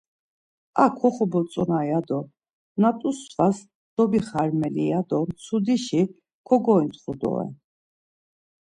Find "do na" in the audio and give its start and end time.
2.07-2.89